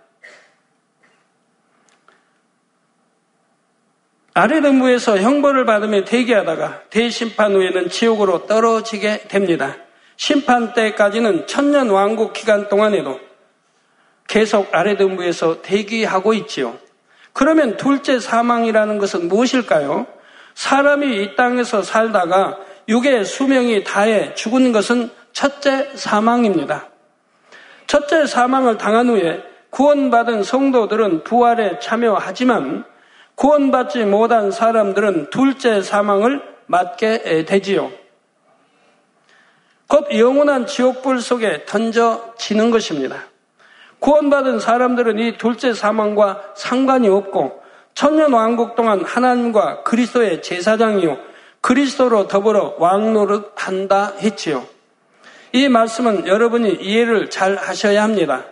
[4.33, 9.75] 아래등부에서 형벌을 받으며 대기하다가 대심판 후에는 지옥으로 떨어지게 됩니다.
[10.17, 13.19] 심판 때까지는 천년 왕국 기간 동안에도
[14.27, 16.77] 계속 아래등부에서 대기하고 있지요.
[17.33, 20.07] 그러면 둘째 사망이라는 것은 무엇일까요?
[20.55, 22.57] 사람이 이 땅에서 살다가
[22.87, 26.89] 육의 수명이 다해 죽은 것은 첫째 사망입니다.
[27.87, 32.85] 첫째 사망을 당한 후에 구원받은 성도들은 부활에 참여하지만
[33.35, 37.91] 구원받지 못한 사람들은 둘째 사망을 맞게 되지요.
[39.87, 43.25] 곧 영원한 지옥불 속에 던져지는 것입니다.
[43.99, 47.61] 구원받은 사람들은 이 둘째 사망과 상관이 없고
[47.93, 51.17] 천년 왕국 동안 하나님과 그리스도의 제사장이요
[51.61, 54.65] 그리스도로 더불어 왕노릇 한다 했지요.
[55.53, 58.43] 이 말씀은 여러분이 이해를 잘 하셔야 합니다.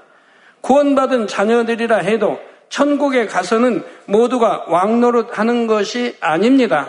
[0.61, 2.39] 구원받은 자녀들이라 해도
[2.71, 6.87] 천국에 가서는 모두가 왕노릇 하는 것이 아닙니다.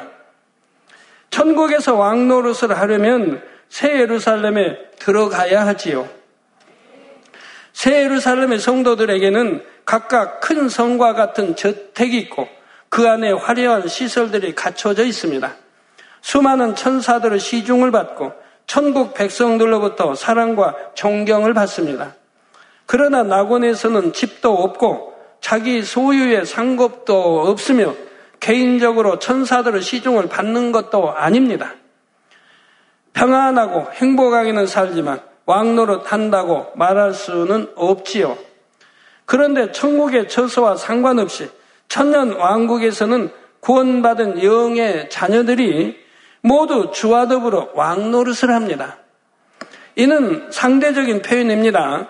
[1.31, 6.09] 천국에서 왕노릇을 하려면 새 예루살렘에 들어가야 하지요.
[7.73, 12.49] 새 예루살렘의 성도들에게는 각각 큰 성과 같은 저택이 있고
[12.89, 15.53] 그 안에 화려한 시설들이 갖춰져 있습니다.
[16.21, 18.33] 수많은 천사들의 시중을 받고
[18.69, 22.15] 천국 백성들로부터 사랑과 존경을 받습니다.
[22.87, 25.12] 그러나 낙원에서는 집도 없고
[25.43, 27.95] 자기 소유의 상급도 없으며
[28.41, 31.75] 개인적으로 천사들의 시중을 받는 것도 아닙니다.
[33.13, 38.39] 평안하고 행복하게는 살지만 왕노릇 한다고 말할 수는 없지요.
[39.27, 41.51] 그런데 천국의 처소와 상관없이
[41.89, 43.31] 천년 왕국에서는
[43.61, 46.01] 구원받은 영의 자녀들이
[46.41, 48.99] 모두 주와 더불어 왕노릇을 합니다.
[49.97, 52.09] 이는 상대적인 표현입니다.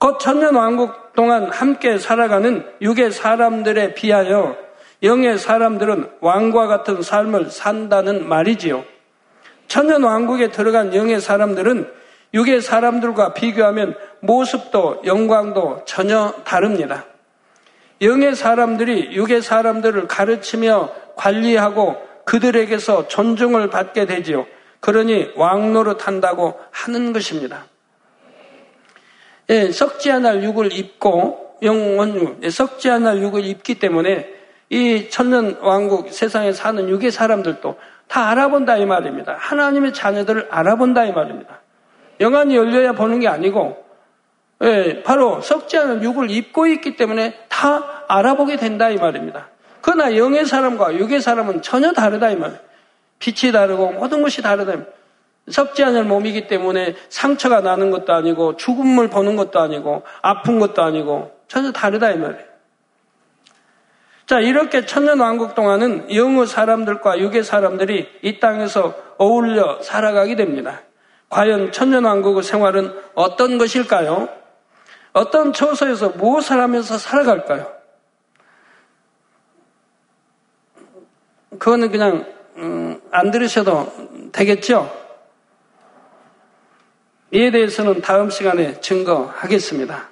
[0.00, 4.56] 곧 천년 왕국 동안 함께 살아가는 육의 사람들에 비하여
[5.02, 8.82] 영의 사람들은 왕과 같은 삶을 산다는 말이지요.
[9.68, 11.92] 천년 왕국에 들어간 영의 사람들은
[12.32, 17.04] 육의 사람들과 비교하면 모습도 영광도 전혀 다릅니다.
[18.00, 24.46] 영의 사람들이 육의 사람들을 가르치며 관리하고 그들에게서 존중을 받게 되지요.
[24.80, 27.66] 그러니 왕노릇 한다고 하는 것입니다.
[29.50, 34.28] 예, 썩지 않을 육을 입고 영원유, 예, 썩지 않을 육을 입기 때문에
[34.70, 37.76] 이 천년 왕국 세상에 사는 육의 사람들도
[38.06, 39.36] 다 알아본다 이 말입니다.
[39.38, 41.60] 하나님의 자녀들을 알아본다 이 말입니다.
[42.20, 43.84] 영안이 열려야 보는 게 아니고
[44.62, 49.48] 예, 바로 썩지 않은 육을 입고 있기 때문에 다 알아보게 된다 이 말입니다.
[49.80, 52.60] 그러나 영의 사람과 육의 사람은 전혀 다르다 이 말이에요.
[53.18, 54.84] 빛이 다르고 모든 것이 다르다.
[55.50, 61.32] 썩지 않을 몸이기 때문에 상처가 나는 것도 아니고 죽음을 보는 것도 아니고 아픈 것도 아니고
[61.48, 62.50] 전혀 다르다 이 말이에요.
[64.26, 70.82] 자, 이렇게 천년 왕국 동안은 영의 사람들과 육의 사람들이 이 땅에서 어울려 살아가게 됩니다.
[71.28, 74.28] 과연 천년 왕국의 생활은 어떤 것일까요?
[75.12, 77.72] 어떤 처소에서 무엇을 하면서 살아갈까요?
[81.58, 82.26] 그거는 그냥
[82.56, 84.99] 음, 안 들으셔도 되겠죠?
[87.32, 90.08] 이에 대해서는 다음 시간에 증거하겠습니다.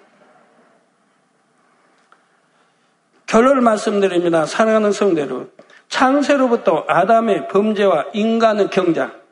[3.26, 4.46] 결론을 말씀드립니다.
[4.46, 5.48] 사랑하는 성대로
[5.88, 9.24] 창세로부터 아담의 범죄와 인간의 경작,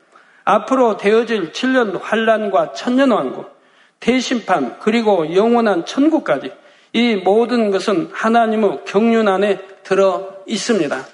[0.43, 3.57] 앞으로 되어질 7년 환란과 천년 왕국,
[3.99, 6.51] 대심판 그리고 영원한 천국까지
[6.93, 11.05] 이 모든 것은 하나님의 경륜 안에 들어 있습니다.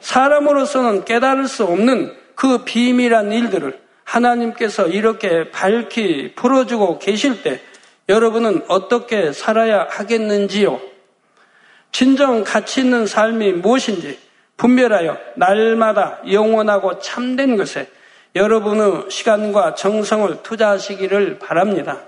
[0.00, 3.78] 사람으로서는 깨달을 수 없는 그 비밀한 일들을
[4.10, 7.60] 하나님께서 이렇게 밝히 풀어주고 계실 때
[8.08, 10.80] 여러분은 어떻게 살아야 하겠는지요?
[11.92, 14.18] 진정 가치 있는 삶이 무엇인지
[14.56, 17.88] 분별하여 날마다 영원하고 참된 것에
[18.34, 22.00] 여러분의 시간과 정성을 투자하시기를 바랍니다.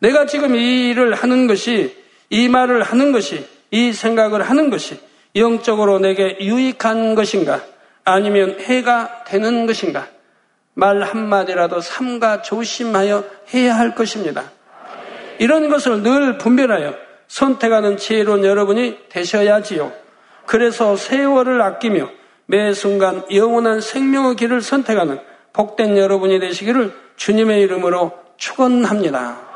[0.00, 1.96] 내가 지금 이 일을 하는 것이,
[2.30, 4.98] 이 말을 하는 것이, 이 생각을 하는 것이
[5.36, 7.60] 영적으로 내게 유익한 것인가?
[8.10, 10.08] 아니면 해가 되는 것인가?
[10.74, 14.50] 말 한마디라도 삼가 조심하여 해야 할 것입니다.
[15.38, 16.94] 이런 것을 늘 분별하여
[17.26, 19.92] 선택하는 지혜로운 여러분이 되셔야지요.
[20.46, 22.10] 그래서 세월을 아끼며
[22.46, 25.20] 매 순간 영원한 생명의 길을 선택하는
[25.52, 29.50] 복된 여러분이 되시기를 주님의 이름으로 축원합니다.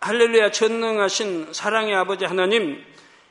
[0.00, 2.82] 할렐루야 전능하신 사랑의 아버지 하나님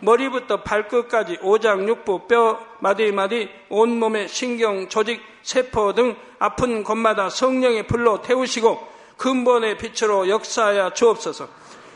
[0.00, 8.94] 머리부터 발끝까지 오장육부 뼈 마디마디 온몸의 신경 조직 세포 등 아픈 곳마다 성령의 불로 태우시고
[9.16, 11.48] 근본의 빛으로 역사하여 주옵소서.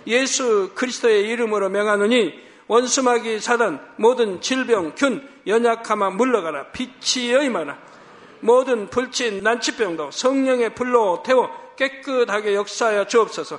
[0.07, 7.79] 예수 그리스도의 이름으로 명하노니 원수마귀 사단 모든 질병 균 연약함아 물러가라 빛이 여임하라
[8.41, 13.59] 모든 불친 난치병도 성령의 불로 태워 깨끗하게 역사하여 주옵소서.